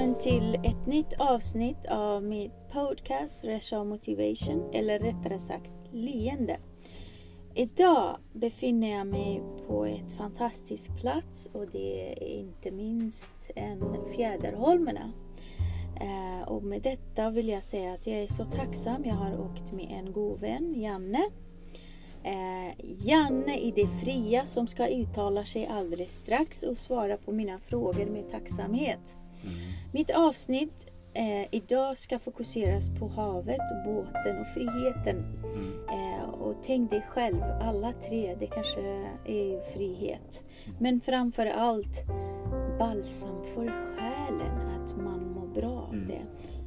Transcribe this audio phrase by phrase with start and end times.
[0.00, 6.56] välkommen till ett nytt avsnitt av min podcast Resha Motivation, eller rättare sagt leende.
[7.54, 15.12] Idag befinner jag mig på ett fantastisk plats och det är inte minst en Fjäderholmarna.
[16.00, 19.04] Eh, och med detta vill jag säga att jag är så tacksam.
[19.04, 21.30] Jag har åkt med en god vän, Janne.
[22.24, 22.74] Eh,
[23.06, 28.06] Janne i det fria som ska uttala sig alldeles strax och svara på mina frågor
[28.06, 29.16] med tacksamhet.
[29.44, 29.56] Mm.
[29.92, 35.16] Mitt avsnitt eh, idag ska fokuseras på havet, båten och friheten.
[35.44, 35.88] Mm.
[35.88, 38.80] Eh, och tänk dig själv, alla tre, det kanske
[39.26, 40.44] är ju frihet.
[40.64, 40.76] Mm.
[40.80, 42.06] Men framför allt
[42.78, 46.22] balsam för själen, att man mår bra av det.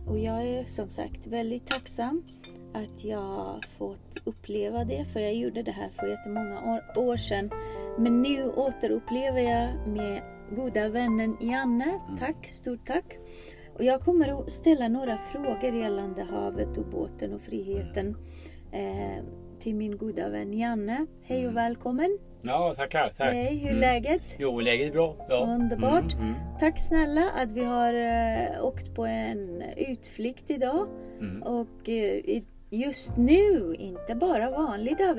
[0.08, 2.24] Och jag är som sagt väldigt tacksam
[2.74, 7.50] att jag fått uppleva det, för jag gjorde det här för jättemånga år, år sedan.
[7.98, 10.22] Men nu återupplever jag med
[10.52, 12.00] goda vännen Janne.
[12.08, 12.20] Mm.
[12.20, 13.18] Tack, stort tack.
[13.76, 18.18] Och jag kommer att ställa några frågor gällande havet och båten och friheten
[18.72, 19.24] eh,
[19.60, 21.06] till min goda vän Janne.
[21.24, 21.56] Hej och mm.
[21.56, 22.18] välkommen!
[22.42, 23.10] Ja, tackar.
[23.18, 23.34] Tack.
[23.34, 23.82] Hej, hur är mm.
[23.82, 24.36] läget?
[24.40, 25.26] Jo, läget är bra.
[25.30, 25.36] Ja.
[25.36, 26.14] Underbart.
[26.14, 26.40] Mm, mm.
[26.60, 30.88] Tack snälla att vi har uh, åkt på en utflykt idag.
[31.20, 31.44] Mm.
[31.44, 32.44] Och uh,
[32.74, 35.18] just nu inte bara vanlig dag,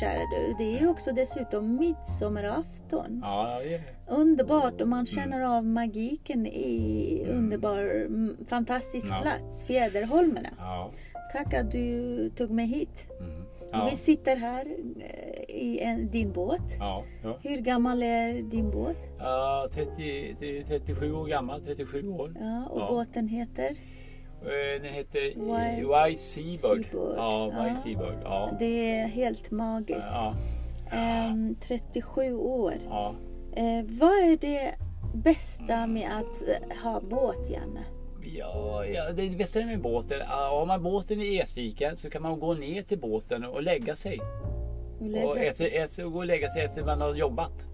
[0.00, 0.54] kära du.
[0.58, 3.20] Det är också dessutom midsommarafton.
[3.22, 5.50] Ja, det är Underbart och man känner mm.
[5.50, 7.38] av magiken i mm.
[7.38, 8.08] underbar,
[8.44, 9.18] fantastisk ja.
[9.22, 10.48] plats, Fjäderholmarna.
[10.58, 10.90] Ja.
[11.32, 13.06] Tack att du tog mig hit.
[13.20, 13.46] Mm.
[13.72, 13.88] Ja.
[13.90, 14.66] Vi sitter här
[15.00, 16.76] eh, i en, din båt.
[16.78, 17.38] Ja, ja.
[17.42, 19.08] Hur gammal är din båt?
[19.18, 22.34] Uh, 30, 37 år gammal, 37 år.
[22.40, 23.76] Ja, och båten heter?
[24.42, 26.88] Eh, den heter Y Seaburg.
[26.92, 28.18] Ja, y Seaburg.
[28.24, 28.56] Ja.
[28.58, 30.14] Det är helt magiskt.
[30.14, 30.34] Ja.
[31.30, 32.72] Um, 37 år.
[32.88, 33.14] Ja.
[33.58, 34.74] Uh, vad är det
[35.14, 36.42] bästa med att
[36.82, 37.84] ha båt, Janne?
[38.22, 42.54] Ja, ja, det bästa med båten, har man båten i Esviken så kan man gå
[42.54, 44.20] ner till båten och lägga sig.
[45.00, 47.66] Och, lägga och efter, efter, gå och lägga sig efter man har jobbat.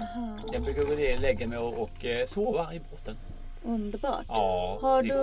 [0.00, 0.38] Aha.
[0.52, 3.16] Jag brukar gå ner och lägga mig och, och sova i båten.
[3.64, 4.24] Underbart.
[4.28, 5.16] Ja, har precis.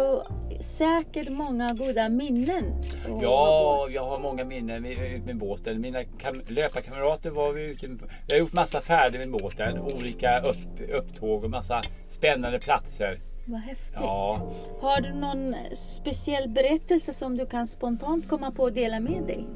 [0.58, 2.81] du säkert många goda minnen?
[3.22, 5.81] Ja, jag har många minnen ut med båten.
[5.81, 6.00] Mina
[6.48, 8.00] löparkamrater var vi ute med.
[8.28, 9.80] Jag har gjort massa färder med båten.
[9.80, 13.20] Olika upp, upptåg och massa spännande platser.
[13.50, 14.00] Vad häftigt.
[14.00, 14.52] Ja.
[14.81, 19.48] Har du någon speciell berättelse som du kan spontant komma på och dela med dig?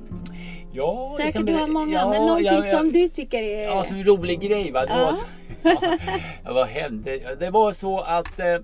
[0.74, 3.64] Ja, Säkert du har många, ja, men någonting ja, som du tycker är...
[3.64, 4.72] Ja, som en rolig grej.
[4.72, 4.86] Va?
[5.64, 5.80] Det ja.
[5.82, 7.36] Var så, ja, vad hände?
[7.40, 8.58] Det var så att eh,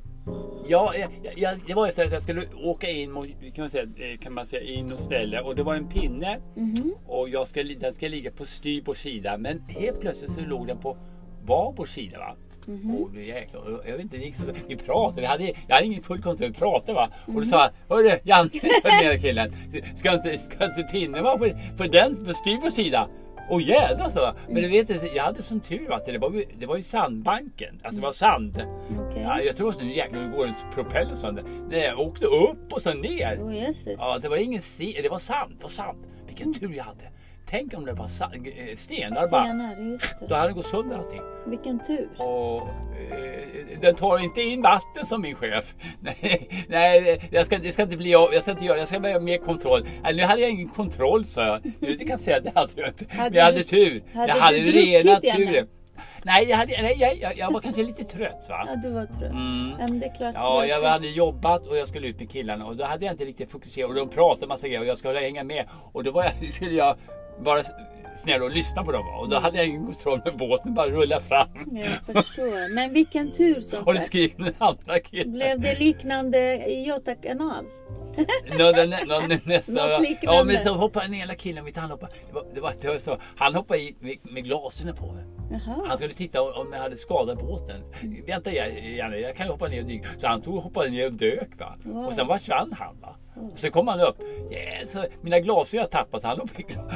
[0.69, 3.83] Ja, jag, jag, det var istället att jag skulle åka in mot, kan man säga,
[3.83, 6.93] eh, kan man säga in och ställa och det var en pinne mm.
[7.05, 10.77] och jag ska, den ska ligga på styrbord sida men helt plötsligt så låg den
[10.77, 10.97] på
[11.45, 12.17] babord sida.
[12.17, 12.35] Va?
[12.67, 13.03] Mm -hmm.
[13.03, 16.03] Och jäklar, jag vet inte, det gick så, vi pratade, vi hade, jag hade ingen
[16.03, 17.05] full kontroll, vi pratade va.
[17.05, 17.27] Mm -hmm.
[17.27, 17.45] Och då mhm.
[17.45, 18.49] sa han, hörru Janne,
[19.03, 19.53] den killen,
[19.95, 23.07] ska inte, ska inte pinnen vara på, på den, på styrbord sida?
[23.49, 24.33] Åh jädrar så!
[24.47, 27.81] Men du vet, jag hade sån tur att det var ju, det var ju sandbanken.
[27.83, 28.63] Alltså det var sand.
[29.09, 29.21] Okay.
[29.21, 31.43] Ja, jag tror att nu jäklar nu går en propeller sönder.
[31.69, 33.39] Nej, jag åkte upp och så ner.
[33.41, 33.95] Oh, Jesus.
[33.97, 35.53] Ja, det var ingen det var sand.
[35.57, 35.97] Det var sand.
[36.25, 37.03] Vilken tur jag hade.
[37.49, 40.27] Tänk om det var eh, stenar, stenar just det.
[40.27, 41.21] Då hade det gått sönder allting.
[41.47, 42.09] Vilken tur.
[42.17, 45.75] Och, eh, den tar inte in vatten som min chef.
[45.99, 49.13] Nej, nej jag, ska, det ska inte bli jag ska inte göra Jag ska bara
[49.13, 49.85] ha mer kontroll.
[50.03, 51.61] Nej, nu hade jag ingen kontroll så jag.
[51.79, 53.05] Det kan säga det hade jag inte.
[53.09, 54.03] Hade Men jag hade tur.
[54.13, 55.67] Hade jag hade rena turen.
[56.23, 58.45] Nej, jag, hade, nej jag, jag, jag, var kanske lite trött.
[58.49, 58.67] Va?
[58.67, 59.31] Ja, du var trött.
[59.31, 59.73] Mm.
[59.77, 60.35] Men det är klart.
[60.35, 63.25] Ja, jag hade jobbat och jag skulle ut med killarna och då hade jag inte
[63.25, 65.65] riktigt fokuserat och de pratade massa grejer och jag skulle hänga med.
[65.91, 66.95] Och då var jag, skulle jag
[67.39, 67.63] vara
[68.17, 69.07] snäll och lyssna på dem.
[69.07, 69.43] Och då mm.
[69.43, 71.47] hade jag ingen kontroll med båten, bara rulla fram.
[71.71, 72.75] Jag förstår.
[72.75, 73.87] Men vilken tur som sagt.
[73.87, 75.31] Och det skrek den andra killen.
[75.31, 77.65] Blev det liknande i Göta kanal?
[78.57, 80.37] no, den, no, nästa, Något liknande.
[80.37, 82.11] Ja, men så hoppade den ena killen vid han hoppade.
[82.27, 85.17] Det var, det var, det var så, han hoppade i med, med glasögonen på.
[85.51, 85.83] Jaha.
[85.87, 87.83] Han skulle titta om jag hade skadat båten.
[88.01, 88.25] Mm.
[88.25, 90.07] Vänta Janne, jag kan hoppa ner och dyka.
[90.17, 91.59] Så han tog och hoppade ner och dök.
[91.59, 91.75] Va?
[91.83, 92.05] Wow.
[92.05, 92.99] Och sen försvann han.
[93.01, 93.15] Va?
[93.51, 94.17] Och så kom han upp.
[94.51, 96.23] Yeah, så mina glasögon har tappat.
[96.23, 96.39] Han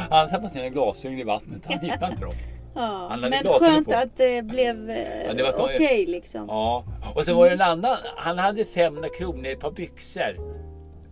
[0.09, 1.65] har tappat sina glasögon i vattnet.
[1.65, 2.33] Han hittade inte dem.
[2.75, 3.95] Ja, men skönt på.
[3.95, 4.89] att det blev
[5.27, 6.45] ja, det okej okay, liksom.
[6.47, 6.85] Ja,
[7.15, 7.95] och så var det en annan.
[8.17, 10.61] Han hade 500 kronor i ett par byxor.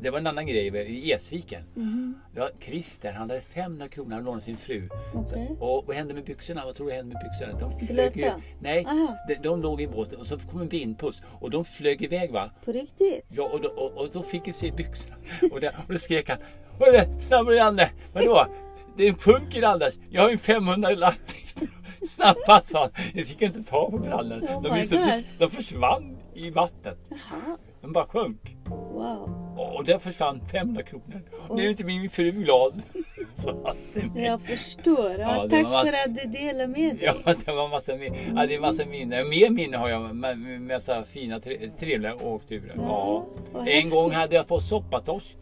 [0.01, 1.63] Det var en annan grej i Esviken.
[1.75, 2.16] Mm.
[2.36, 4.90] Ja, Christer han hade 500 kronor han lånade sin fru.
[5.13, 5.48] Okay.
[5.48, 6.66] Så, och vad hände med byxorna?
[6.66, 7.60] Vad tror du hände med byxorna?
[7.60, 8.31] De flög ju,
[8.62, 8.88] nej,
[9.28, 12.50] de, de, låg i båten och så kom en vindpuss och de flög iväg va?
[12.66, 13.25] På riktigt?
[13.28, 15.16] Ja, och då, och, och då fick vi se byxorna.
[15.52, 16.38] och, där, och då skrek han.
[16.80, 17.90] Hörru, snabbare Janne!
[18.13, 18.45] Vadå?
[19.00, 19.94] Det är en punker Anders.
[20.10, 21.13] Jag har en 500 lapp.
[22.07, 22.90] Snabbast sa.
[23.13, 24.56] Jag fick inte ta på brallorna.
[24.57, 26.98] Oh de, de, de försvann i vattnet.
[27.10, 27.57] Jaha.
[27.81, 28.56] Den bara sjönk.
[28.68, 29.56] Wow.
[29.78, 31.22] Och där försvann 500 kronor.
[31.56, 32.81] Nu är inte min fru glad.
[33.34, 33.74] Så
[34.16, 35.12] Jag förstår.
[35.12, 37.12] Ja, Ja, tack var- för att du delar med dig.
[37.25, 39.30] Ja, det var massa, min- ja, det är massa minnen.
[39.30, 42.74] Mer minnen har jag med, massa fina, tre, trevliga åkturer.
[42.78, 43.60] Ja, Ja.
[43.60, 43.92] En häftigt.
[43.92, 45.38] Gång hade jag fått soppatorsk.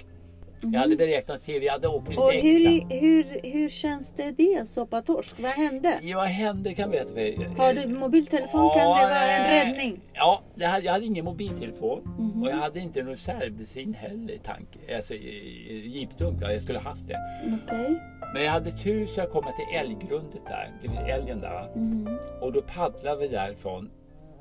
[0.62, 2.50] Jag hade beräknat fel, vi hade åkt lite Och extra.
[2.50, 5.36] hur, hur, hur känns det det, soppatorsk?
[5.40, 5.94] Vad hände?
[6.02, 7.48] Ja, vad hände kan jag berätta för er.
[7.58, 10.00] Har du mobiltelefon kan det vara en räddning.
[10.14, 12.44] Ja, hade, jag hade ingen mobiltelefon Mhm.
[12.44, 14.68] och jag hade inte någon reservbensin heller i tank.
[14.96, 15.14] Alltså
[15.86, 17.18] jeepdunk, ja, jag skulle haft det.
[17.64, 18.02] Okej.
[18.34, 21.70] Men jag hade tur så jag kom till älggrundet där, det finns älgen där.
[21.76, 22.18] Mhm.
[22.42, 23.90] Och då paddlade vi därifrån.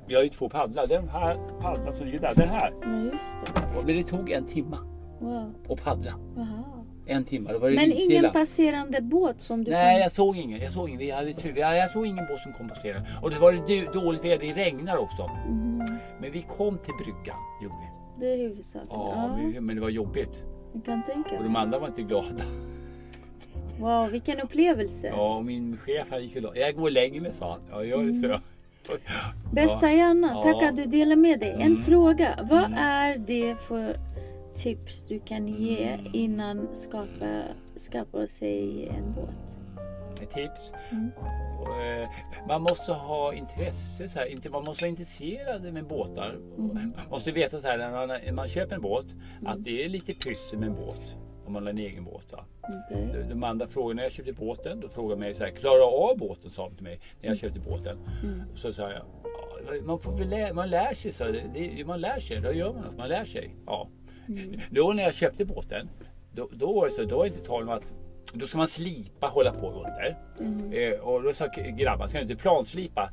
[0.07, 2.73] Vi har ju två paddlar, den här paddlan som ligger där, den här.
[2.81, 3.61] Ja, just det.
[3.85, 4.77] Men det tog en timme
[5.19, 5.53] Wow.
[5.69, 6.13] att paddla.
[6.35, 6.63] Jaha.
[7.09, 8.19] En timme, då var det Men vindstilla.
[8.19, 10.01] ingen passerande båt som du Nej, kan...
[10.01, 10.59] jag såg ingen.
[10.61, 10.99] Jag såg ingen.
[10.99, 11.53] Vi hade tur.
[11.57, 13.09] Jag, såg ingen båt som kom passerande.
[13.21, 15.29] Och det var det dåligt väder, det regnar också.
[15.49, 15.85] Mhm.
[16.21, 17.87] Men vi kom till bryggan, gjorde vi.
[18.25, 18.87] Det är huvudsaken.
[18.89, 20.43] Ja, Ja, men det var jobbigt.
[20.73, 22.43] jag kan tänka Och de andra var inte glada.
[23.79, 25.07] Wow, vilken upplevelse.
[25.07, 27.59] Ja, och min chef han gick och la- Jag går och mig, sa han.
[27.71, 28.39] Ja, gör det, så.
[29.53, 29.97] Bästa Ja.
[29.97, 30.41] Janna, Ja.
[30.43, 31.51] tack att du delar med dig.
[31.51, 31.77] En Mm.
[31.83, 32.39] fråga.
[32.49, 32.73] Vad Mm.
[32.73, 33.95] är det för
[34.57, 36.05] tips du kan ge Mm.
[36.13, 37.43] innan skapa,
[37.75, 39.57] skapa sig en båt?
[40.21, 40.73] Ett tips.
[40.91, 41.11] Mm.
[42.01, 42.09] Eh,
[42.47, 46.29] Man måste ha intresse, så här, man måste vara intresserad med båtar.
[46.57, 46.67] Mm.
[46.73, 49.05] Man måste veta så här, när man, när man köper en båt,
[49.45, 51.15] att det är lite pyssel med en båt.
[51.45, 52.33] Om man har en egen båt.
[52.33, 53.09] Okej.
[53.13, 55.83] De- De andra frågorna när jag köpte båten, då frågade mig så här, klarar du
[55.83, 56.49] av båten?
[56.51, 57.97] Sa de till mig när jag köpte båten.
[58.23, 58.41] Mm.
[58.55, 62.19] Så sa jag, "Ja, man, får lä- man lär sig, så det, det, man lär
[62.19, 63.55] sig, då gör man något, man lär sig.
[63.65, 63.87] Ja.
[64.27, 64.59] Mm.
[64.69, 65.89] Då när jag köpte båten,
[66.33, 67.93] då, då var det så, då var det inte tal om att
[68.33, 70.17] då ska man slipa, hålla på under.
[70.39, 70.71] Mm.
[70.73, 71.47] Eh, och då sa
[71.77, 73.09] grabbarna, ska du inte planslipa?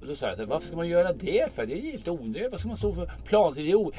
[0.00, 1.66] Och då sa jag, så här, varför ska man göra det för?
[1.66, 2.50] Det är helt onödigt.
[2.50, 3.64] Vad ska man stå för planslipa?
[3.66, 3.92] Det är o-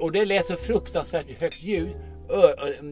[0.00, 1.88] Och det lät så fruktansvärt högt ljud.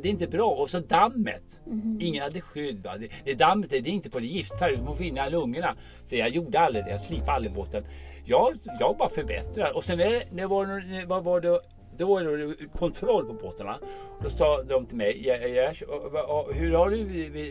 [0.02, 0.50] Det är inte bra.
[0.50, 1.60] Och så dammet.
[2.00, 2.82] Ingen hade skydd.
[2.84, 2.96] Va?
[2.98, 4.76] Det, det dammet det är inte på det giftfärg.
[4.76, 5.74] Du får få in i lungorna.
[6.06, 6.90] Så jag gjorde aldrig det.
[6.90, 7.84] Jag slipade aldrig båten.
[8.24, 9.76] Jag, jag bara förbättrar.
[9.76, 11.60] Och sen när, det- när var, det- vad var det
[12.00, 13.78] då var det kontroll på båtarna.
[14.22, 16.96] Då sa de till mig, "Ja, ja, hur har du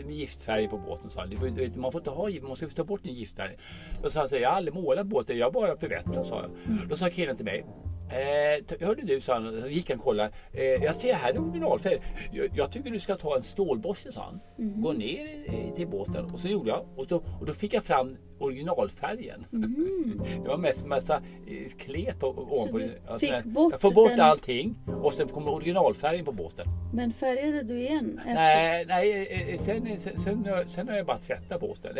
[0.04, 1.10] med giftfärg på båten?
[1.10, 1.30] Sa han.
[1.30, 3.56] "Du- du vet, Man får inte ha man ska ta bort din giftfärg.
[4.02, 6.50] Då sa han, jag har aldrig målat båten, jag bara förbättrar, sa jag.
[6.88, 7.64] Då sa killen till mig,
[8.12, 10.30] Eh, hörde du, sa han, så gick han och kollade.
[10.52, 12.00] Eh, jag ser här är originalfärg.
[12.32, 14.40] Jag, jag tycker du ska ta en stålborste, sa han.
[14.82, 16.24] Gå ner i, till båten.
[16.24, 16.86] Och så gjorde jag.
[16.96, 19.46] Och då, och då fick jag fram originalfärgen.
[20.42, 22.78] det var mest massa eh, klet på ovanpå.
[22.78, 22.98] du.
[23.08, 24.76] Ja, fick bort jag får bort den- allting.
[25.02, 26.66] Och sen kommer originalfärgen på båten.
[26.92, 28.18] Men färgade du igen?
[28.18, 28.34] Efter?
[28.34, 31.96] Nej, nej eh, sen, sen, sen, sen har jag bara tvättat båten.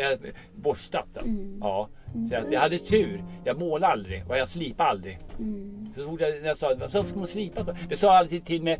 [0.55, 1.23] Borstat den.
[1.23, 1.57] Mm.
[1.61, 1.89] Ja.
[2.29, 3.23] Så att jag hade tur.
[3.43, 5.19] Jag målade aldrig och jag slipade aldrig.
[5.39, 5.85] Mm.
[5.95, 7.77] Så fort jag, jag sa, vad ska man slipa för?
[7.89, 8.79] Det sa alltid till mig.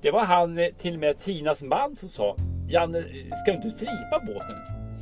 [0.00, 2.36] Det var han, eh, till och med Tinas man som sa,
[2.68, 3.02] Janne,
[3.42, 4.56] ska du inte slipa båten?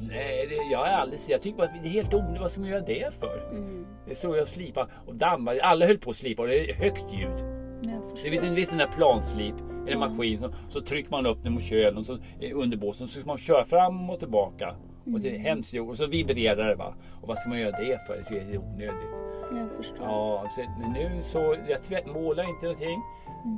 [0.09, 2.41] Nej, det, jag är aldrig Jag tycker bara att det är helt onödigt.
[2.41, 3.49] Vad ska man göra det för?
[3.53, 3.87] Mm.
[4.09, 5.55] Det står jag och slipa och damma.
[5.63, 7.39] Alla höll på att slipa och det är högt ljud.
[7.83, 9.55] Jag Du vet, en viss den där planslip,
[9.87, 9.99] Ja.
[9.99, 13.21] maskin, så, så trycker man upp den mot kölen och så eh, under båten så
[13.21, 14.75] ska man köra fram och tillbaka.
[15.13, 15.91] Och det är hemskt gjort.
[15.91, 16.95] och så vibrerar det va.
[17.23, 18.23] Och vad ska man göra det för?
[18.29, 19.23] Det är helt onödigt.
[19.53, 20.07] Jag förstår.
[20.07, 23.03] Ja, alltså, men nu så, jag tvätt, målar inte någonting.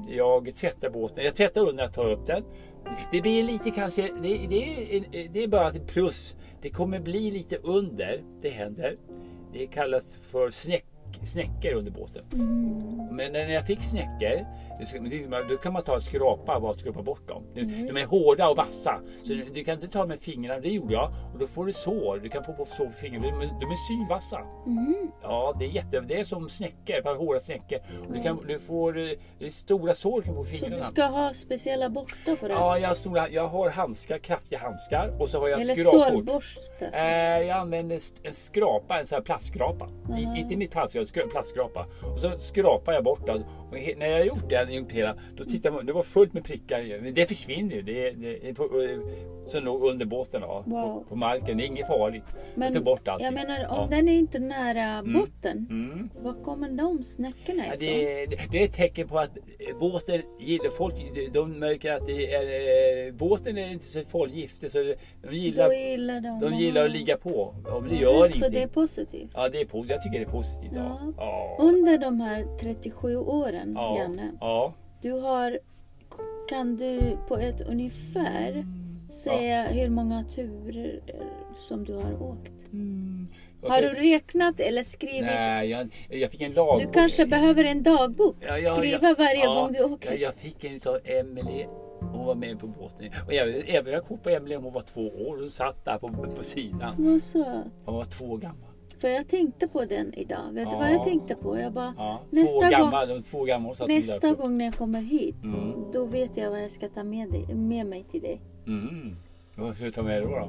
[0.08, 2.44] Jag tvättar båten, jag tvättar under jag tar upp den.
[3.12, 6.36] Det blir lite kanske, det, det, är, det är bara ett plus.
[6.62, 8.96] Det kommer bli lite under, det händer.
[9.52, 10.84] Det kallas för snäck,
[11.22, 12.24] snäckor under båten.
[13.10, 14.46] Men när jag fick snäckor,
[15.48, 17.42] då kan man ta en skrapa och skrapa bort dem.
[17.54, 19.00] De, de är hårda och vassa.
[19.22, 21.10] Så du, du kan inte ta med fingrarna, det gjorde jag.
[21.32, 23.26] Och då får du sår, du kan få på sår på fingrarna.
[23.26, 24.40] De, är- de är sylvassa.
[25.22, 27.78] Ja, det är jätte, det är som snäckor, hårda snäckor.
[28.08, 30.76] Och du, kan, du får eh, stora sår på Så fingrarna.
[30.76, 32.54] du ska ha speciella borstar för det?
[32.54, 36.04] Ja, jag har, stora, jag har handskar, kraftiga handskar och så har jag Eller skrapor.
[36.10, 36.90] stålborstar?
[36.92, 39.88] Eh, jag använder en skrapa, en sån här plastskrapa.
[40.18, 41.86] I, inte metallskrapa, skra- plastskrapa.
[42.12, 43.32] Och så skrapar jag bort det.
[43.32, 47.02] Och när jag gjort det, gjort hela, då tittar man, det var fullt med prickar.
[47.02, 47.82] Men det försvinner ju.
[47.82, 48.98] Det, det, på, eh,
[49.46, 50.82] som låg under båten då, Wow.
[50.82, 51.56] på, på marken.
[51.56, 52.24] Det är inget farligt.
[52.54, 53.24] Men jag tar bort allting.
[53.24, 53.96] jag menar, om Ja.
[53.96, 56.10] den är inte nära botten, Mm.
[56.22, 57.78] var kommer de snäckorna Ja, ifrån?
[57.88, 59.38] det, det, det är ett tecken på att
[59.80, 60.94] båten gillar folk.
[61.32, 66.40] de- märker att är, eh, båten är inte så folkgiftig så de gillar, gillar de
[66.40, 67.54] de gillar att ligga på.
[67.64, 68.52] Och det gör Så ingenting.
[68.52, 69.30] det är positivt?
[69.34, 70.72] Ja, det är, jag tycker det är positivt.
[70.74, 70.85] Ja.
[70.86, 71.12] Ja.
[71.16, 71.56] Ja.
[71.60, 73.98] Under de här 37 åren, Ja.
[73.98, 74.72] Janne, Ja.
[75.02, 75.58] du har,
[76.48, 78.66] kan du på ett ungefär
[79.08, 81.00] säga hur många turer
[81.68, 82.72] som du har åkt?
[82.72, 83.28] Mm.
[83.62, 85.22] Har du räknat eller skrivit?
[85.22, 86.80] Nej, jag, jag fick en lagbok.
[86.86, 88.36] Du kanske behöver en dagbok.
[88.76, 90.10] Skriva varje gång du åker.
[90.10, 91.68] Ja, jag fick en utav Emelie.
[92.00, 93.06] Hon var med på båten.
[93.26, 95.36] Och jag, även jag kort på Emelie, hon var två år.
[95.38, 96.94] Hon satt där på, på sidan.
[96.98, 97.64] Vad söt.
[97.84, 98.70] Hon var två år gammal.
[98.98, 100.52] För jag tänkte på den idag.
[100.52, 100.78] Vet du Ja.
[100.78, 101.58] vad jag tänkte på?
[101.58, 103.74] Jag bara, Ja, nästa, två gång, gammal, gammal.
[103.88, 105.90] Nästa gång när jag kommer hit, Mm.
[105.92, 108.40] då vet jag vad jag ska ta med, dig, med mig till dig.
[108.66, 109.16] Mm.
[109.56, 110.28] Vad ska du ta med då?
[110.28, 110.48] då?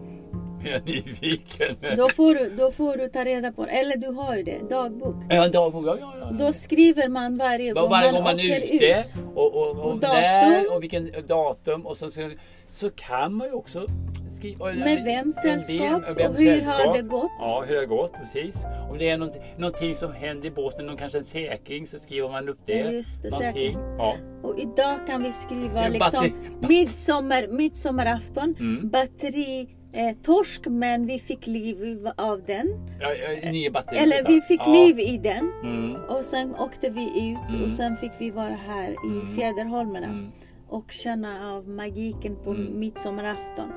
[0.64, 1.76] Jag är nyfiken.
[1.98, 3.72] Då får, du, då får du ta reda på det.
[3.72, 5.16] Eller du har ju det, dagbok.
[5.30, 5.86] Ja, en dagbok.
[5.88, 6.32] Ja, ja, ja.
[6.46, 9.08] Då skriver man varje gång Varje man man åker ute ut.
[9.36, 12.32] och, och, och, Och när och vilken datum och så, så,
[12.70, 13.86] så kan man ju också
[14.30, 16.96] skriva Med vems en sällskap del- och hur har sällskap.
[16.96, 17.32] det gått?
[17.40, 18.66] Ja, hur det har gått precis.
[18.92, 22.30] Om det är någonting, någonting som händer i båten, någon, kanske en säkring, så skriver
[22.30, 22.80] man upp det.
[22.80, 23.78] Ja, just det, någonting.
[23.98, 24.16] Ja.
[24.44, 26.32] Och idag kan vi skriva liksom
[26.70, 28.56] midsommar, midsommarafton.
[28.60, 28.90] Mm.
[29.02, 32.68] Batteri eh, torsk men vi fick liv av den.
[33.00, 33.08] Ja,
[33.44, 34.04] ja, nya batterier.
[34.04, 34.72] Eller vi fick ja.
[34.74, 35.52] liv i den.
[35.64, 35.96] Mm.
[35.96, 37.66] Och sen åkte vi ut Mm.
[37.66, 40.08] och sen fick vi vara här i Fjäderholmarna.
[40.08, 40.32] Mm.
[40.70, 43.72] Och känna av magiken på midsommarafton.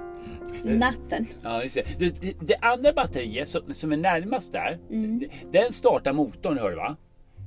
[0.64, 0.78] Mm.
[0.78, 1.26] Natten.
[1.42, 1.98] Ja, det.
[1.98, 5.18] Det, det, det andra batteriet som, som är närmast där, Mm.
[5.18, 6.96] det, den startar motorn, hör du va?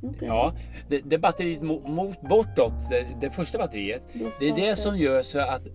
[0.03, 0.27] Okej.
[0.27, 0.53] Ja,
[0.89, 4.97] det, det batteriet mot, mot bortåt, det, det första batteriet, Då det är det som
[4.97, 5.67] gör så att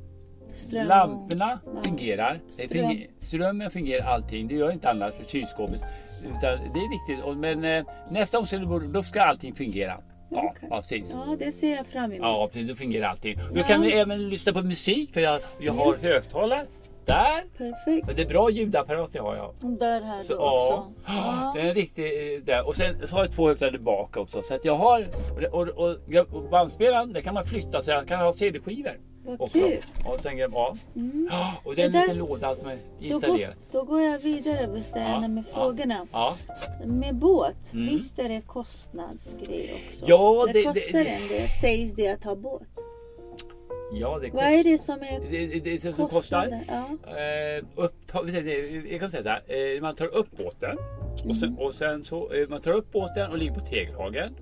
[0.54, 1.82] ström lamporna ja.
[1.84, 2.40] fungerar.
[2.50, 2.68] Ström.
[2.68, 5.80] funger, strömmen fungerar allting, det gör inte annars för kylskåpet.
[6.22, 7.38] Utan det är viktigt.
[7.38, 10.00] Men eh, nästa gång så då, ska allting fungera.
[10.30, 10.68] Ja, Okej.
[10.70, 11.12] ja precis.
[11.14, 12.18] Ja, det ser jag fram emot.
[12.22, 13.36] Ja, precis, då fungerar allting.
[13.36, 13.62] Då Ja.
[13.62, 16.04] kan vi även lyssna på musik för jag, jag har Just.
[16.04, 16.66] högtalare
[17.08, 17.42] där.
[17.58, 18.16] Perfekt.
[18.16, 19.54] Det är bra ljudapparat jag har jag.
[19.78, 20.92] Där här Så, också.
[21.06, 22.68] ja, det är en riktig eh, där.
[22.68, 24.42] Och sen så har jag två högtalare bak också.
[24.42, 25.04] Så att jag har
[25.52, 28.98] och, och, och, och bandspelaren, det kan man flytta så jag kan ha CD-skivor.
[29.28, 29.58] Vad också.
[29.58, 29.78] kul.
[30.04, 30.74] Och sen, ja.
[31.30, 33.54] Ja, och det är en liten låda som är installerad.
[33.72, 36.06] då går jag vidare beställande med frågorna.
[36.12, 36.34] Ja.
[36.84, 37.86] Med båt, Mm.
[37.94, 40.04] visst är det kostnadsgrej också?
[40.08, 42.62] Ja, det, det- kostar det- en del, sägs det att ha båt.
[43.92, 46.60] Ja, det Vad är det som är Det, det, det som kostar?
[46.68, 46.88] Ja.
[47.16, 47.64] Eh,
[48.90, 49.42] jag kan säga så här,
[49.76, 50.76] eh, man tar upp båten
[51.28, 51.58] och sen, Mm.
[51.58, 54.34] och sen så, eh, man tar upp båten och ligger på tegelhagen.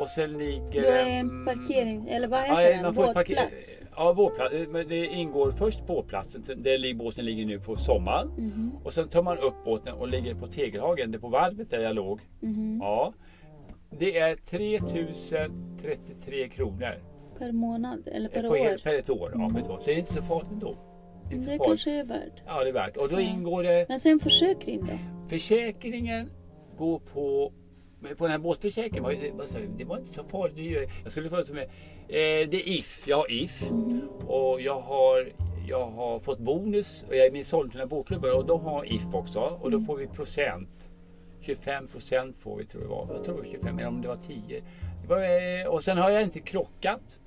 [0.00, 2.82] Och sen ligger Då är det en mm, parkering, eller vad Ja, heter den?
[2.82, 3.78] man får ett parker- Båtplats?
[3.96, 4.54] Ja, båtplats.
[4.68, 8.28] Men det ingår först båtplatsen, där båten ligger nu på sommaren.
[8.28, 8.72] Mhm.
[8.84, 11.94] Och sen tar man upp båten och ligger på tegelhagen, det på varvet där jag
[11.94, 12.20] låg.
[12.40, 12.78] Mhm.
[12.82, 13.12] Ja.
[13.90, 16.94] Det är 3033 kronor
[17.38, 18.80] Per månad eller per per, år?
[18.82, 19.32] per ett år.
[19.34, 19.78] Ja, per ett år.
[19.78, 20.76] Så det är inte så farligt ändå.
[21.28, 22.42] Det är inte Det kanske är värt.
[22.46, 22.96] Ja, det är värt.
[22.96, 24.98] Och då ingår det Men sen försäkring då?
[25.28, 26.30] Försäkringen
[26.76, 27.52] går på
[28.18, 29.12] på den här båtförsäkringen, var
[29.78, 30.88] det var inte så farligt.
[31.02, 33.72] Jag skulle föreslå med, eh, det är If, jag har If
[34.26, 35.32] och jag har,
[35.68, 39.14] jag har fått bonus och jag är med i Sollentuna båtklubbar och de har If
[39.14, 40.90] också och då får vi procent.
[41.40, 43.08] 25 procent får vi tror jag var.
[43.14, 44.62] Jag tror det var 25 eller om det var 10.
[45.02, 47.20] Det var, eh, och sen har jag inte krockat.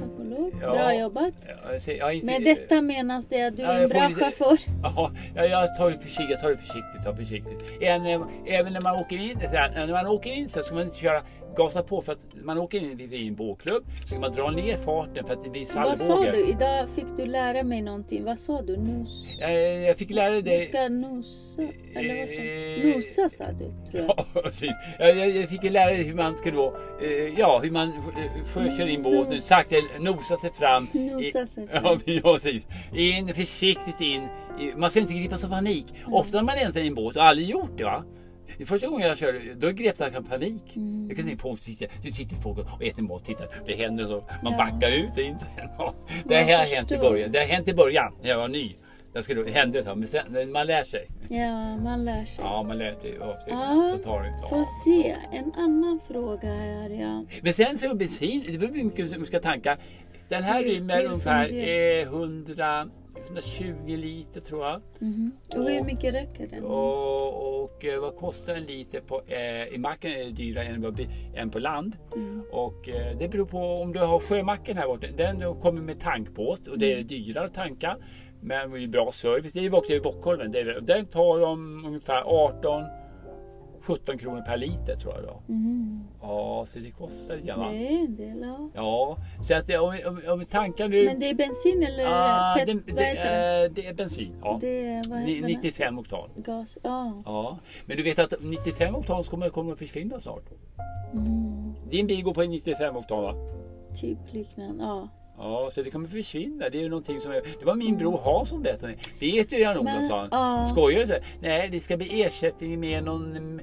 [0.00, 0.50] Tack lov.
[0.62, 0.72] Ja.
[0.72, 1.32] Bra jobbat.
[1.80, 4.58] Ser- jag inte, Med detta menas det att du Ja, är en bra lite- chaufför.
[4.82, 7.58] Ja, jag, tar det försiktigt, jag tar det försiktigt, tar försiktigt.
[7.82, 9.38] Även, eh, även när man åker in,
[9.74, 11.22] när man åker in så ska man inte köra
[11.56, 14.76] gasa på för att man åker in i en båtklubb så ska man dra ner
[14.76, 16.46] farten för att det blir Vad sa du?
[16.48, 18.24] Idag fick du lära mig någonting.
[18.24, 18.76] Vad sa du?
[18.76, 19.40] Nus?
[19.40, 20.60] Eh, Jag fick lära Du dig...
[20.64, 21.62] ska nosa?
[21.94, 22.96] Eller vad sa Eh, du?
[22.96, 23.58] Nosa sa du,
[23.90, 24.24] tror jag.
[24.34, 24.70] Ja, precis.
[24.98, 29.02] Jag, fick lära dig hur man ska då, eh, ja hur man eh, sjökör in
[29.02, 29.44] båten, Nos.
[29.46, 30.86] sakta nosa sig fram.
[30.92, 31.98] Nosa sig fram.
[32.06, 32.66] Ja, precis.
[32.94, 34.28] In försiktigt in.
[34.76, 35.86] Man ska inte gripas av panik.
[36.06, 38.04] Ofta när man äntrar i en båt, och aldrig gjort det va.
[38.58, 40.76] Det första gången jag körde, då greps jag av panik.
[40.76, 41.06] Mm.
[41.08, 44.06] Jag kan tänka på att sitta, så sitter folk och äter mat, tittar, det händer
[44.06, 44.24] så.
[44.42, 44.58] Man Ja.
[44.58, 45.14] backar ut.
[45.14, 45.46] Det, är inte,
[46.24, 47.32] det här har hänt i början.
[47.32, 48.74] Det har hänt i början, när jag var ny.
[49.12, 51.06] Jag skulle, det hände så, men sen, man lär sig.
[51.28, 52.44] Ja, man lär sig.
[52.44, 53.16] Ja, man lär sig.
[53.20, 53.98] Ja.
[54.48, 55.16] Får se.
[55.32, 57.24] En annan fråga här, ja.
[57.42, 59.76] Men sen så bensin, det beror på hur mycket du ska tanka.
[60.28, 62.88] Den här rymmer ungefär eh, 100,
[63.28, 64.80] 120 liter tror jag.
[64.98, 65.32] Mhm.
[65.56, 66.64] Och hur Och- mycket räcker den?
[66.64, 70.94] Och, och eh, vad kostar en liter på, eh, i macken är det dyrare än,
[70.94, 71.96] bi- än på land.
[72.16, 72.42] Mm.
[72.52, 75.06] Och eh, det beror på om du har sjömacken här borta.
[75.16, 77.96] Den kommer med tankbåt och det är dyrare att tanka.
[78.40, 79.52] Men det är bra service.
[79.52, 80.52] Det är ju också i Bockholmen.
[80.82, 82.84] Den tar de ungefär 18
[83.82, 85.52] 17 kronor per liter tror jag då.
[85.52, 86.04] Mhm.
[86.22, 87.72] Ja, så det kostar lite grann.
[87.72, 88.70] Det är en del, ja.
[88.74, 91.04] Ja, så att om, om, om vi tankar nu.
[91.04, 93.64] Men det är bensin eller Ah, pet, det, vad det, heter det?
[93.64, 94.34] eh, det är bensin.
[94.42, 94.58] Ja.
[94.60, 95.54] Det är, vad Ni- heter det?
[95.54, 96.28] 95 oktan.
[96.36, 97.22] Gas, ja.
[97.24, 97.58] Ja.
[97.86, 100.44] Men du vet att 95 oktan kommer, kommer att försvinna snart.
[101.12, 101.74] Mm.
[101.90, 103.34] Din bil går på 95 oktan va?
[104.00, 105.08] Typ liknande, ja.
[105.38, 106.68] Ja, så det kommer försvinna.
[106.68, 107.32] Det är ju någonting som...
[107.32, 108.94] Det var min bror Hans som berättade.
[109.18, 110.28] Det äter jag nog, Men, sa han.
[110.30, 110.64] ja.
[110.64, 111.06] Skojar du?
[111.06, 111.14] så?
[111.42, 113.60] Nej, det ska bli ersättning med någon mm,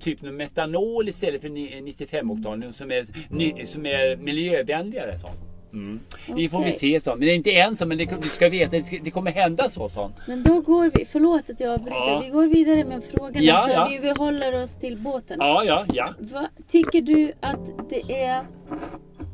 [0.00, 5.36] typ av metanol istället för ni- 95-oktan som är, ny- som är miljövänligare, sa han.
[5.72, 6.00] Mm.
[6.36, 6.78] Vi får väl Okej.
[6.78, 7.10] se, så.
[7.10, 9.30] Men det är inte än så, men det, du ska veta, det, ska, det kommer
[9.30, 10.12] hända så, han.
[10.28, 12.22] Men då går vi, förlåt att jag avbryter, Ja.
[12.24, 13.88] vi går vidare med frågorna Ja, så ja.
[13.90, 15.36] vi behåller oss till båten.
[15.40, 16.14] Ja, ja, ja.
[16.18, 18.40] Va, tycker du att det är,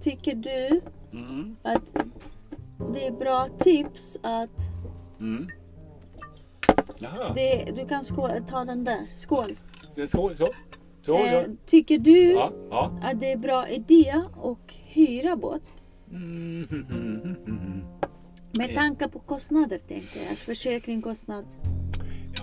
[0.02, 0.80] tycker du
[1.12, 1.56] Mm.
[1.62, 1.82] att
[2.94, 4.70] det är bra tips att
[5.20, 5.48] Mm.
[6.98, 7.32] Jaha.
[7.34, 9.46] det, du kan skål, ta den där, skål.
[10.08, 10.48] Så, så.
[11.02, 11.16] så.
[11.26, 12.98] Eh, tycker du Ja, ja.
[13.02, 15.72] att det är bra idé att hyra båt?
[16.10, 16.66] Mm.
[18.58, 21.44] Med tanke på kostnader tänkte jag, försäkring, kostnad.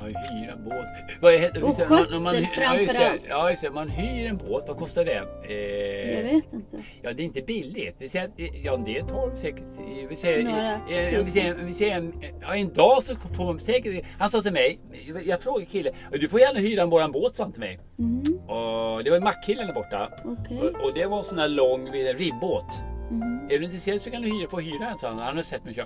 [0.08, 0.86] Hyra båt.
[1.22, 2.62] Vad heter, Och skötsel ja, just det.
[2.62, 3.26] framför allt.
[3.30, 3.72] Ja, just det.
[3.72, 5.24] Man hyr en båt, vad kostar det?
[5.50, 6.78] Eh, Jag vet inte.
[7.02, 7.96] Ja, det är inte billigt.
[8.00, 8.30] Vi säger,
[8.64, 9.60] ja, det tar säkert...
[9.80, 13.46] eh, Vi säger, Några eh, vi säger, vi säger en, ja, en dag så får
[13.46, 14.06] man säkert...
[14.20, 14.80] Han sa till mig,
[15.26, 17.80] jag frågade killen, du får gärna hyra våran båt, sa han till mig.
[18.00, 20.10] Mm, Och det var mackkillen där borta.
[20.26, 20.58] Okej.
[20.58, 22.84] Och, och det var en sån här lång ribbåt.
[23.12, 23.48] Mhm.
[23.50, 25.20] Är du intresserad så kan du hyra, få hyra en sån.
[25.20, 25.86] Han har sett mig köra.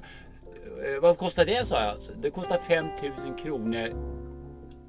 [0.77, 1.95] Eh, Vad kostar det sa jag.
[2.21, 3.87] Det kostar 5000 kronor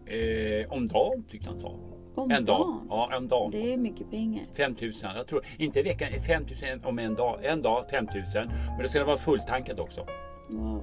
[0.07, 1.75] eh, om dagen tyckte han sa.
[2.15, 2.59] Om en dag.
[2.61, 2.87] dagen?
[2.91, 3.49] Ja, en dag.
[3.53, 4.45] Det är mycket pengar.
[4.57, 5.11] 5000.
[5.17, 6.09] Jag tror inte i veckan.
[6.27, 7.39] 5000 om en dag.
[7.45, 8.49] En dag 5000.
[8.69, 10.07] Men då ska det vara fulltankat också.
[10.51, 10.83] Wow.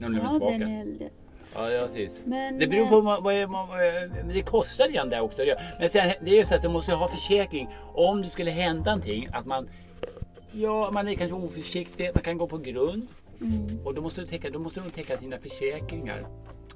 [0.00, 0.58] När du är Ja, tillbaka.
[0.58, 0.98] den.
[1.54, 2.22] Ja, ja, precis.
[2.24, 5.42] Men, Det beror eh, på vad, vad, vad, vad det kostar igen där också.
[5.80, 8.90] Men sen, det är ju så att du måste ha försäkring om det skulle hända
[8.90, 9.28] någonting.
[9.32, 9.68] Att man,
[10.52, 13.06] ja, man är kanske oförsiktig, man kan gå på grund.
[13.40, 13.78] Mm.
[13.84, 16.26] Och då måste du täcka, då måste du täcka sina försäkringar.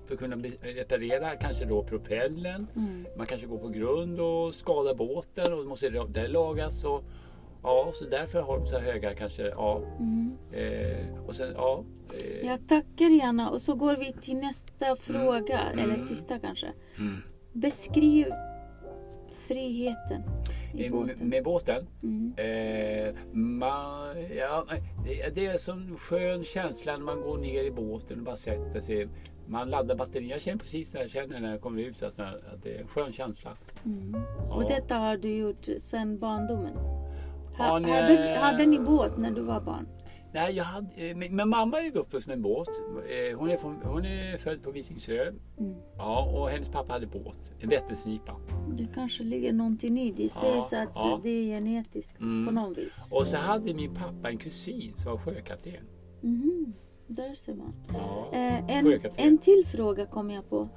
[0.07, 2.67] För att kunna reparera kanske då propellen.
[2.77, 3.07] Mm.
[3.17, 6.85] Man kanske går på grund och skadar båten och måste det lagas.
[6.85, 7.03] Och,
[7.63, 9.43] ja, så därför har de så höga kanske.
[9.43, 10.37] Ja, Mm.
[10.53, 11.85] eh, och sen, ja.
[12.25, 15.99] Eh, Jag tackar gärna och så går vi till nästa fråga, eller Mm.
[15.99, 16.67] sista kanske.
[16.99, 17.17] mm.
[17.53, 18.27] Beskriv
[19.49, 20.23] friheten
[20.75, 21.29] i Eh, båten.
[21.29, 21.87] Med, båten.
[22.03, 22.35] Mm.
[22.37, 24.65] Eh, man, ja,
[25.35, 28.81] det, är som en skön känsla när man går ner i båten och bara sätter
[28.81, 29.09] sig.
[29.47, 30.31] Man laddar batterier.
[30.31, 32.03] Jag känner precis det jag känner när jag kommer ut.
[32.03, 33.51] Att, att det är en skön känsla.
[33.85, 34.23] Mm.
[34.49, 34.55] Ja.
[34.55, 36.75] Och detta har du gjort sedan barndomen?
[37.59, 38.03] Ha, Ja, nej.
[38.03, 39.89] hade, hade ni båt när du var barn?
[40.33, 42.69] Nej, jag hade, eh, men men mamma är uppvuxen med en båt.
[42.69, 45.23] Eh, Hon är, från, hon är född på Visingsö.
[45.59, 45.75] Mm.
[45.99, 47.53] Ja, och hennes pappa hade båt.
[47.61, 48.37] En vättersnipa.
[48.79, 50.23] Det kanske ligger någonting i det.
[50.23, 51.21] Det sägs att ja.
[51.23, 52.47] det är genetiskt Mm.
[52.47, 53.13] på något vis.
[53.15, 55.85] Och så hade min pappa en kusin som var sjökapten.
[56.21, 56.73] Mhm.
[57.07, 57.73] Där ser man.
[57.93, 58.29] Ja.
[58.33, 59.27] Eh, en, Sjökapten.
[59.29, 60.69] en till fråga kom jag på.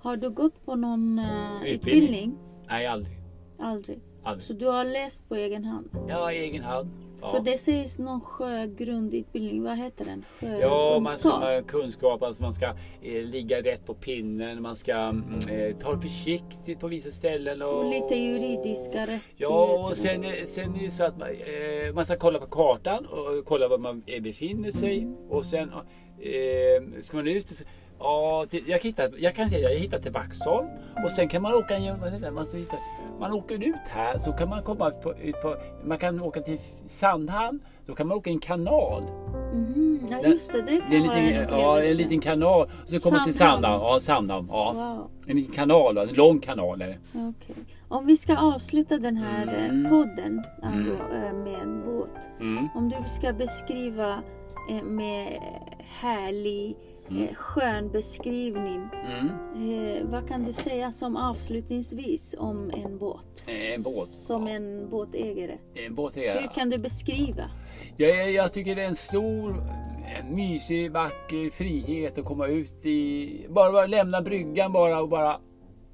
[0.00, 1.24] Har du gått på någon eh,
[1.64, 1.74] Utbildning.
[1.74, 2.38] utbildning?
[2.68, 3.16] Nej, aldrig.
[3.58, 4.00] Aldrig.
[4.22, 4.42] Aldrig.
[4.42, 5.90] Så du har läst på egen hand?
[6.08, 6.90] Ja, egen hand.
[7.20, 7.30] Ja.
[7.30, 9.62] För det sägs någon sjögrundutbildning.
[9.62, 10.24] Vad heter den?
[10.60, 11.66] Ja, man ska Sjökunskap?
[11.66, 12.66] kunskap, alltså man ska
[13.02, 17.62] eh, ligga rätt på pinnen, man ska mm, eh, ta det försiktigt på vissa ställen.
[17.62, 19.30] Och, och lite juridiska rättigheter.
[19.36, 23.06] Ja, och sen, sen är det så att man, eh, man ska kolla på kartan
[23.06, 25.08] och kolla var man eh, befinner sig.
[25.28, 25.70] Och sen
[26.18, 27.64] eh, ska man ut
[28.02, 30.68] Ja, till, jag, hittar, jag kan säga jag hittar till Vaxholm
[31.04, 32.76] och sen kan man åka genom, vad heter det, man, ska hitta,
[33.20, 36.58] man åker ut här så kan man komma på, ut på man kan åka till
[36.86, 39.02] Sandhamn, då kan man åka i en kanal.
[39.54, 40.06] Mhm.
[40.10, 40.62] Ja, just det.
[40.62, 42.62] Det kan Det är en vara en liten, ja, en liten kanal.
[42.82, 43.82] Och så kommer man till Sandhamn.
[43.82, 44.48] Ja, Sandhamn.
[44.52, 44.72] Ja.
[44.72, 45.10] Wow.
[45.26, 46.98] En liten kanal, en lång kanal är det.
[47.12, 47.56] Okej.
[47.88, 49.90] Om vi ska avsluta den här eh, Mm.
[49.90, 52.28] podden angå- eh, med en båt.
[52.40, 52.68] Mm.
[52.74, 54.22] Om du ska beskriva
[54.70, 55.28] eh, med
[56.00, 56.76] härlig,
[57.10, 57.22] Mm.
[57.22, 58.88] eh, skön beskrivning.
[59.06, 60.10] Mm.
[60.10, 63.44] Vad kan du säga som avslutningsvis om en båt?
[63.46, 64.08] Eh, En båt.
[64.08, 65.58] Som en båtägare.
[65.86, 67.50] En båt är Hur kan du beskriva?
[67.96, 69.64] jag, jag tycker det är en stor,
[70.20, 73.46] en mysig, vacker frihet att komma ut i...
[73.48, 75.36] Bara, bara lämna bryggan bara och bara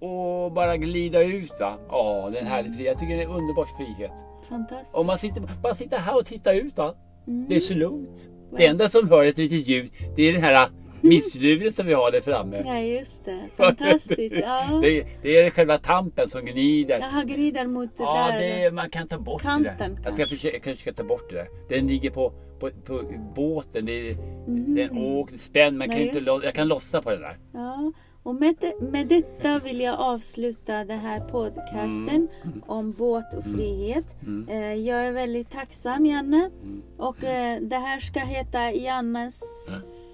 [0.01, 1.53] och bara glida ut.
[1.61, 1.75] Va?
[1.89, 2.87] Ja, det är en härlig frihet.
[2.93, 4.13] Jag tycker det är en underbar frihet.
[4.49, 4.97] Fantastiskt.
[4.97, 6.77] Om man sitter, bara sitter här och tittar ut.
[6.77, 6.95] Va?
[7.27, 7.47] Mm.
[7.49, 8.29] Det är så lugnt.
[8.57, 10.69] Det enda som hör ett litet ljud, det är det här
[11.09, 12.63] missluret som vi har där framme.
[12.67, 13.41] Ja, just det.
[13.57, 14.37] Fantastiskt.
[14.43, 14.63] Ja.
[14.83, 16.99] Det, det är själva tampen som gnider.
[17.01, 18.41] Jaha, gnider mot det Ja, där.
[18.65, 20.01] det, man kan ta bort det Kanten där.
[20.05, 21.47] Jag ska försöka, jag kanske ska ta bort det där.
[21.69, 23.03] Den ligger på, på, på
[23.35, 23.87] båten.
[23.87, 24.17] Det är,
[24.49, 24.75] Mhm.
[24.75, 25.79] Den åker spänd.
[25.79, 27.37] Man kan ju inte, jag kan lossna på den där.
[27.53, 27.93] Ja.
[28.27, 32.29] Och med, med detta vill jag avsluta den här podcasten
[32.67, 34.15] om båt och frihet.
[34.51, 36.51] Eh, Jag är väldigt tacksam Janne.
[36.97, 39.43] Och eh, det här ska heta Jannes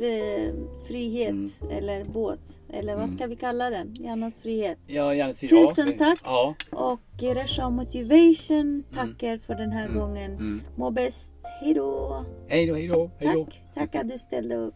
[0.00, 0.54] eh,
[0.86, 2.58] frihet eller båt.
[2.72, 3.94] Eller vad ska vi kalla den?
[4.00, 4.78] Jannes frihet.
[4.86, 6.20] Ja, gärna så- Tusen tack.
[6.24, 6.54] Ja.
[6.70, 7.00] Och
[7.34, 10.60] Resha Motivation tackar för den här gången.
[10.76, 11.32] Må bäst.
[11.60, 13.08] Hej då, hej då, hej då.
[13.44, 14.74] Tack, tack att du ställde upp.